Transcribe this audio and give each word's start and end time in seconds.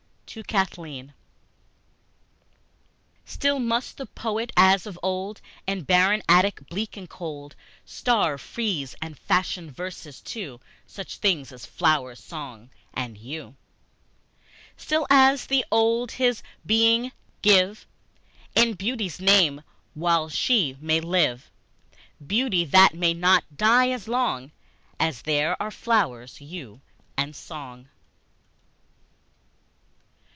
To 0.33 0.43
Kathleen 0.43 1.13
STILL 3.25 3.59
must 3.59 3.97
the 3.97 4.05
poet 4.05 4.53
as 4.55 4.87
of 4.87 4.97
old, 5.03 5.41
In 5.67 5.83
barren 5.83 6.23
attic 6.29 6.65
bleak 6.69 6.95
and 6.95 7.09
cold, 7.09 7.53
Starve, 7.83 8.39
freeze, 8.39 8.95
and 9.01 9.19
fashion 9.19 9.69
verses 9.69 10.21
to 10.21 10.61
Such 10.87 11.17
things 11.17 11.51
as 11.51 11.65
flowers 11.65 12.19
and 12.19 12.23
song 12.29 12.69
and 12.93 13.17
you; 13.17 13.57
Still 14.77 15.05
as 15.09 15.51
of 15.51 15.63
old 15.69 16.13
his 16.13 16.43
being 16.65 17.11
give 17.41 17.85
In 18.55 18.75
Beauty's 18.75 19.19
name, 19.19 19.61
while 19.95 20.29
she 20.29 20.77
may 20.79 21.01
live, 21.01 21.51
Beauty 22.25 22.63
that 22.63 22.93
may 22.93 23.13
not 23.13 23.57
die 23.57 23.89
as 23.89 24.07
long 24.07 24.51
As 24.97 25.23
there 25.23 25.61
are 25.61 25.71
flowers 25.71 26.39
and 26.39 26.49
you 26.49 26.79
and 27.17 27.35
song. 27.35 27.89